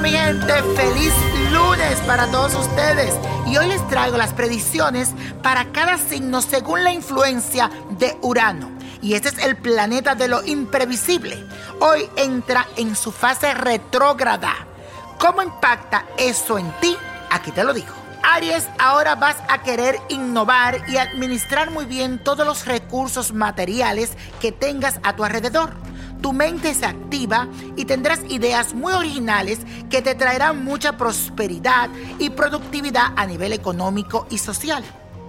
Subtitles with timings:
[0.00, 1.12] Mi gente, feliz
[1.50, 3.14] lunes para todos ustedes.
[3.46, 8.70] Y hoy les traigo las predicciones para cada signo según la influencia de Urano.
[9.00, 11.42] Y este es el planeta de lo imprevisible.
[11.80, 14.52] Hoy entra en su fase retrógrada.
[15.18, 16.94] ¿Cómo impacta eso en ti?
[17.30, 17.94] Aquí te lo digo.
[18.22, 24.52] Aries, ahora vas a querer innovar y administrar muy bien todos los recursos materiales que
[24.52, 25.85] tengas a tu alrededor.
[26.20, 32.30] Tu mente se activa y tendrás ideas muy originales que te traerán mucha prosperidad y
[32.30, 34.84] productividad a nivel económico y social.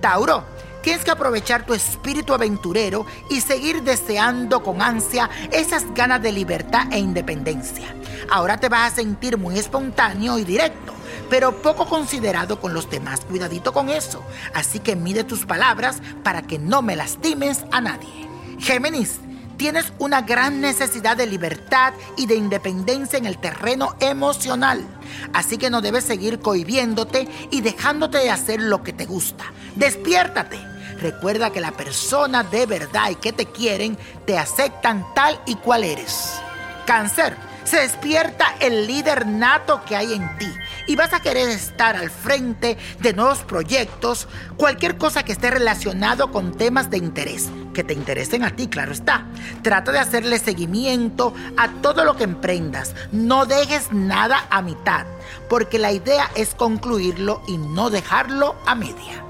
[0.00, 0.44] Tauro,
[0.82, 6.86] tienes que aprovechar tu espíritu aventurero y seguir deseando con ansia esas ganas de libertad
[6.90, 7.94] e independencia.
[8.30, 10.92] Ahora te vas a sentir muy espontáneo y directo
[11.32, 13.24] pero poco considerado con los demás.
[13.24, 14.22] Cuidadito con eso.
[14.52, 18.28] Así que mide tus palabras para que no me lastimes a nadie.
[18.58, 19.18] Géminis,
[19.62, 24.84] tienes una gran necesidad de libertad y de independencia en el terreno emocional.
[25.32, 29.44] Así que no debes seguir cohibiéndote y dejándote de hacer lo que te gusta.
[29.76, 30.58] Despiértate.
[30.98, 33.96] Recuerda que la persona de verdad y que te quieren
[34.26, 36.40] te aceptan tal y cual eres.
[36.84, 40.52] Cáncer se despierta el líder nato que hay en ti
[40.86, 46.30] y vas a querer estar al frente de nuevos proyectos, cualquier cosa que esté relacionado
[46.30, 49.26] con temas de interés, que te interesen a ti, claro está.
[49.62, 52.94] Trata de hacerle seguimiento a todo lo que emprendas.
[53.12, 55.06] No dejes nada a mitad,
[55.48, 59.24] porque la idea es concluirlo y no dejarlo a media.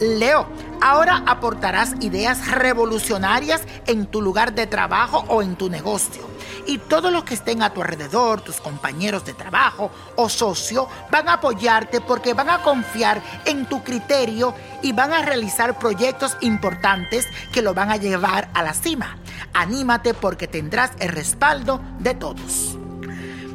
[0.00, 0.46] Leo,
[0.80, 6.33] ahora aportarás ideas revolucionarias en tu lugar de trabajo o en tu negocio
[6.66, 11.28] y todos los que estén a tu alrededor, tus compañeros de trabajo o socio, van
[11.28, 17.26] a apoyarte porque van a confiar en tu criterio y van a realizar proyectos importantes
[17.52, 19.18] que lo van a llevar a la cima.
[19.52, 22.76] Anímate porque tendrás el respaldo de todos.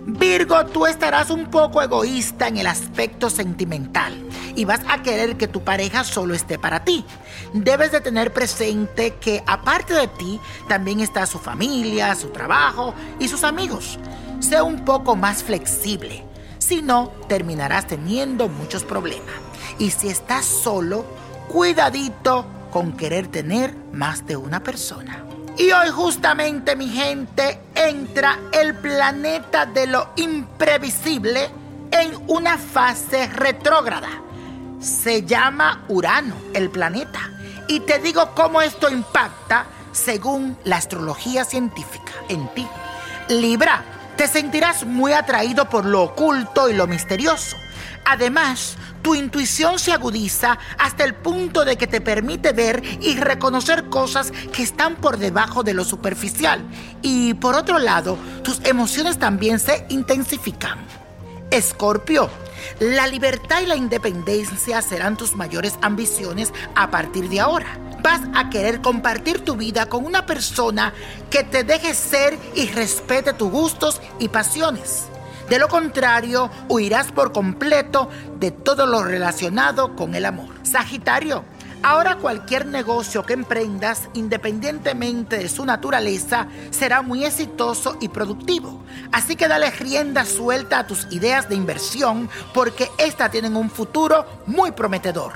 [0.06, 4.29] Virgo, tú estarás un poco egoísta en el aspecto sentimental
[4.60, 7.06] y vas a querer que tu pareja solo esté para ti.
[7.54, 10.38] Debes de tener presente que aparte de ti
[10.68, 13.98] también está su familia, su trabajo y sus amigos.
[14.42, 16.26] Sé un poco más flexible,
[16.58, 19.34] si no terminarás teniendo muchos problemas.
[19.78, 21.06] Y si estás solo,
[21.48, 25.24] cuidadito con querer tener más de una persona.
[25.58, 31.50] Y hoy justamente mi gente entra el planeta de lo imprevisible
[31.92, 34.10] en una fase retrógrada.
[34.80, 37.32] Se llama Urano, el planeta.
[37.68, 42.66] Y te digo cómo esto impacta según la astrología científica en ti.
[43.28, 43.84] Libra,
[44.16, 47.58] te sentirás muy atraído por lo oculto y lo misterioso.
[48.06, 53.86] Además, tu intuición se agudiza hasta el punto de que te permite ver y reconocer
[53.90, 56.62] cosas que están por debajo de lo superficial.
[57.02, 60.80] Y por otro lado, tus emociones también se intensifican.
[61.52, 62.30] Escorpio,
[62.80, 67.78] la libertad y la independencia serán tus mayores ambiciones a partir de ahora.
[68.04, 70.94] Vas a querer compartir tu vida con una persona
[71.30, 75.08] que te deje ser y respete tus gustos y pasiones.
[75.50, 80.50] De lo contrario, huirás por completo de todo lo relacionado con el amor.
[80.62, 81.44] Sagitario,
[81.82, 88.82] Ahora cualquier negocio que emprendas, independientemente de su naturaleza, será muy exitoso y productivo.
[89.14, 94.26] Así que dale rienda suelta a tus ideas de inversión porque éstas tienen un futuro
[94.46, 95.32] muy prometedor.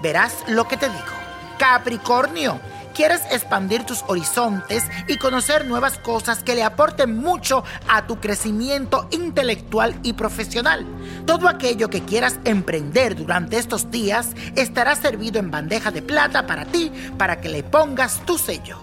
[0.00, 1.18] Verás lo que te digo.
[1.58, 2.60] Capricornio,
[2.98, 9.06] quieres expandir tus horizontes y conocer nuevas cosas que le aporten mucho a tu crecimiento
[9.12, 10.84] intelectual y profesional.
[11.24, 16.64] Todo aquello que quieras emprender durante estos días estará servido en bandeja de plata para
[16.64, 18.80] ti, para que le pongas tu sello.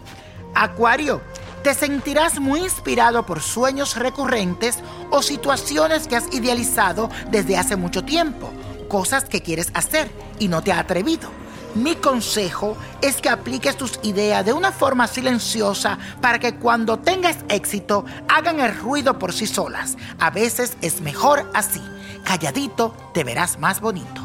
[0.54, 1.22] Acuario,
[1.62, 4.78] te sentirás muy inspirado por sueños recurrentes
[5.12, 8.50] o situaciones que has idealizado desde hace mucho tiempo,
[8.88, 10.10] cosas que quieres hacer
[10.40, 11.45] y no te ha atrevido.
[11.76, 17.38] Mi consejo es que apliques tus ideas de una forma silenciosa para que cuando tengas
[17.50, 19.98] éxito hagan el ruido por sí solas.
[20.18, 21.82] A veces es mejor así.
[22.24, 24.22] Calladito te verás más bonito.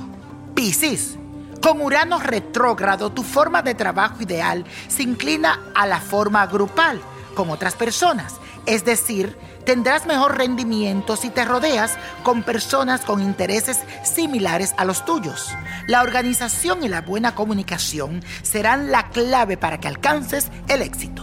[0.55, 1.17] Piscis.
[1.61, 7.01] Con Urano retrógrado, tu forma de trabajo ideal se inclina a la forma grupal
[7.35, 8.37] con otras personas.
[8.65, 9.37] Es decir,
[9.71, 15.55] tendrás mejor rendimiento si te rodeas con personas con intereses similares a los tuyos.
[15.87, 21.23] La organización y la buena comunicación serán la clave para que alcances el éxito.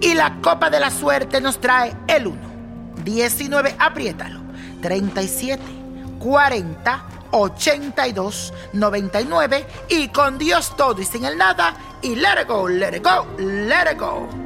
[0.00, 2.38] Y la copa de la suerte nos trae el 1,
[3.04, 4.40] 19, apriétalo,
[4.82, 5.62] 37,
[6.18, 12.66] 40, 82, 99 y con Dios todo y sin el nada y let it go,
[12.66, 14.45] let it go, let it go.